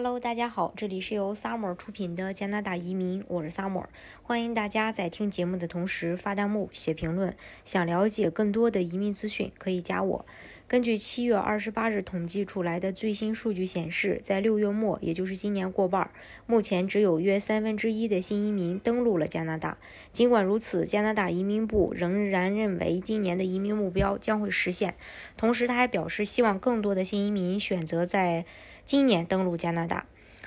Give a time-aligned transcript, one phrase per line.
[0.00, 3.86] Hello，大家好，这里是由 Summer 出品的加拿大移民，我是 Summer，
[4.22, 7.34] 欢迎大家在听节目的同时发弹幕、写评论。
[7.64, 10.24] 想了解更多的移民资讯，可以加我。
[10.68, 16.08] 根据七月二十八日统计出来的最新数据显示，在六月末，也就是今年过半，
[16.46, 19.78] 目前只有约三分之一的新移民登陆了加拿大。
[20.12, 24.94] 尽管如此，加拿大移民部仍然认为今年的移民目标将会实现。
[25.36, 28.44] 同时，他还表示希望更多的新移民选择在。
[28.88, 30.06] 今年登陆加拿大。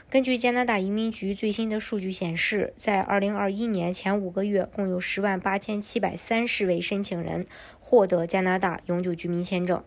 [0.09, 7.45] 根据加拿大移民局最新的数据显示，在2021年前五个月，共有10万8730位申请人
[7.79, 9.83] 获得加拿大永久居民签证。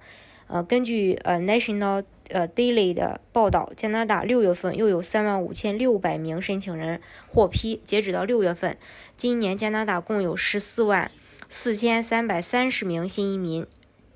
[0.46, 7.82] 呃，根据呃 National 呃 Daily 的报道，加拿大六月份又有3万5600名申请人获批。
[7.84, 8.78] 截止到六月份，
[9.16, 11.10] 今年加拿大共有14万
[11.50, 13.66] 4330名新移民。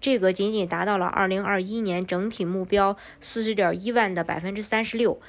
[0.01, 5.21] 这个仅仅达到了2021年整体目标40.1万的百分之三十六。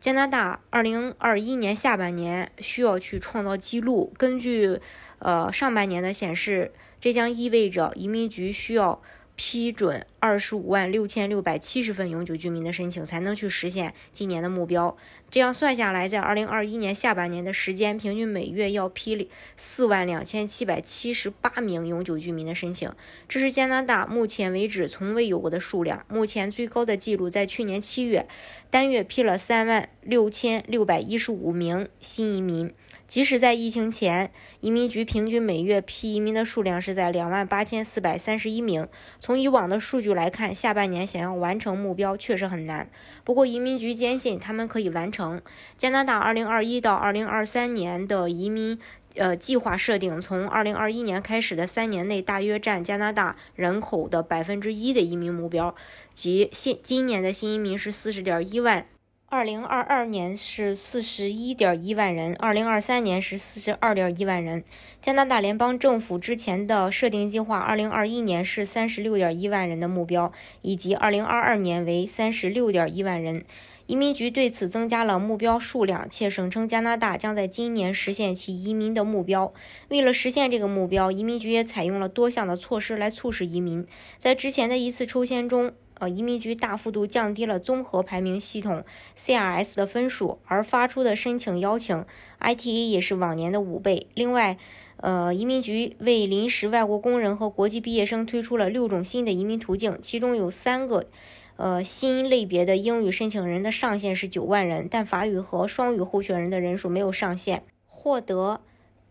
[0.00, 4.12] 加拿大2021年下半年需要去创造记录。
[4.16, 4.80] 根据
[5.18, 9.02] 呃上半年的显示，这将意味着移民局需要。
[9.38, 14.96] 批准二十五万六千六百七十份永久居民的申请，才能去实现今年的目标。
[15.30, 22.90] 这样算下来，在二零二一年下半年的时间，平均每月要批四万两千七百七十八名永久居民的申请，
[23.28, 26.04] 这是加拿大目前为止从未有过的数量。
[26.08, 28.26] 目前最高的记录在去年七月，
[28.70, 32.74] 单月批了三万六千六百一十五名新移民。
[33.08, 38.86] 即使在疫情前，移民局平均每月批移民的数量是在两万八千四百三十一名。
[39.18, 42.90] 从以往的数据来看，下半年想要完成目标确实很难。
[43.24, 45.40] 不过，移民局坚信他们可以完成。
[45.78, 48.78] 加拿大二零二一到二零二三年的移民
[49.14, 55.74] 呃计划设定，从二零二一年开始的三年内，大约占加拿大人口的百分之一的移民目标，
[56.12, 58.84] 即现今年的新移民是四十点一万。
[59.30, 64.64] 二零二二年是四十一点一万人，二零二三年是四十二点一万人。
[65.02, 73.44] 加拿大联邦政府之前的设定计划，二零二一年是三十六点一万人的目标，以及二零二二年为三十六点一万人。
[73.84, 79.52] 移民局对此增加了目标数量，且声称加拿大将在今年实现其移民的目标。
[79.88, 83.86] 为了实现这个目标，移民局也采用了多项的措施来促使移民。
[84.18, 88.84] 在之前的一次抽签中，呃，移民局大幅度降低了综合排名系统
[89.16, 92.04] CRS 的分数，而发出的申请邀请
[92.40, 94.06] ITA 也是往年的五倍。
[94.14, 94.56] 另外，
[94.98, 101.06] 呃，移民局为临时外国工人和国际毕业生推出了六种新的移民途径，其中有三个，
[101.56, 107.64] 呃，新类别的英语申请人的上限是九万人，但法语和双语候选人的人数没有上限。
[107.86, 108.60] 获得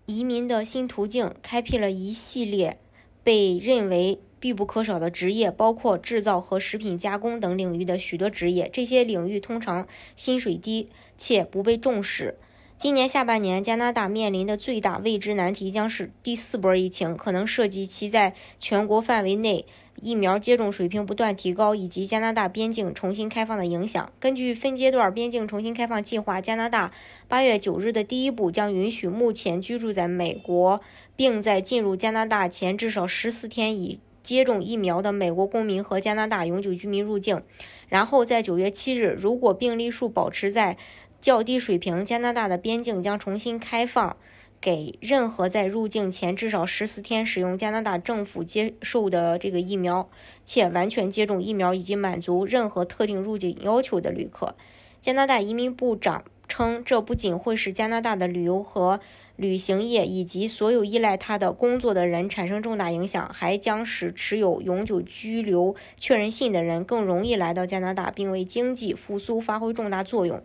[0.06, 2.78] 移民的新途径开辟了一系列
[3.24, 4.20] 被认为。
[4.40, 12.36] 必不可少的职业包括制造和食品加工等领域的许多职业，这些领域通常薪水低且不被重视。
[12.78, 19.66] 今年下半年，加拿大面临的最大未知难题将是第四波疫情，可能涉及其在全国范围内
[20.00, 24.12] 疫苗接种水平不断提高，以及加拿大边境重新开放的影响。
[24.20, 26.92] 根据分阶段边境重新开放计划，加拿大
[27.28, 30.80] 八月九日的第一步将允许目前居住在美国
[31.16, 37.42] 并在进入加拿大前至少十四天以接种疫苗的美国公民和加拿大永久居民入境，
[37.88, 40.76] 然后在九月七日，如果病例数保持在
[41.22, 44.18] 较低水平，加拿大的边境将重新开放
[44.60, 50.10] 给任何在入境前至少十四天使用加拿大政府接受的这个疫苗
[50.44, 54.58] 且完全接种疫苗以及满足任何特定入境要求的旅客。
[55.00, 59.00] 加拿大移民部长称，这不仅会使加拿大的旅游和
[59.38, 70.42] 旅行业以及所有依赖他的工作的人产生重大影响，还将使持有永久居留确认信的人更容易来到加拿大，并为经济复苏发挥重大作用。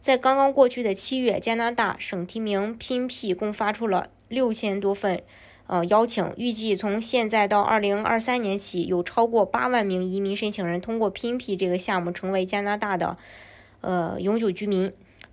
[0.00, 5.22] 在刚刚过去的七月，加拿大省提名拼 P 共发出了六千多份
[5.66, 13.18] 呃邀请，预计从现在到二零二三年起，有超过八万名移民申请人通过拼 P 这个项目成为加拿大的
[13.82, 14.90] 呃永久居民。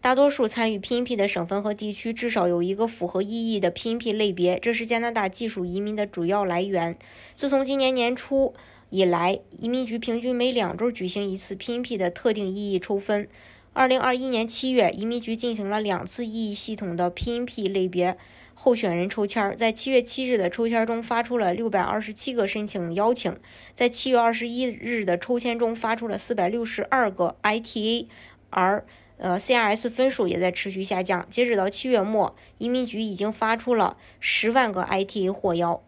[0.07, 6.97] 大多数参与 PNP 的省份和地区至少有一个符合意义的 PNP 类别，这是加拿大技术移民的主要来源。
[7.35, 8.53] 自从今年年初
[8.89, 13.27] 以来，移民局平均每两周举行一次 PNP 的特定意义抽分。
[13.73, 18.17] 二零二一年七月，移民局进行了两次意义系统的 PNP 类别
[18.53, 23.35] 候选人抽签，在七月七日的抽签中发出了六百二十七个申请邀请，
[23.73, 28.05] 在七月二十一日的抽签中发出了四百六十二个 ITA，
[28.51, 28.85] 而。
[29.17, 31.27] 呃，CRS 分数也在持续下降。
[31.29, 35.81] 截止到七月末，移民局已经发出了十万个 ITA 获邀。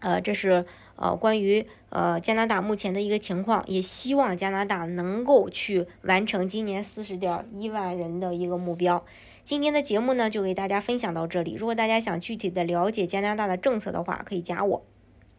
[0.00, 0.64] 呃，这是
[0.96, 9.04] 呃关于呃加拿大目前的一个情况，也希望加拿大能够去完成今年四十点一万人的一个目标。
[9.44, 11.54] 今天的节目呢，就给大家分享到这里。
[11.54, 14.82] 如果大家想具体的了解加拿大的政策的话，可以加我。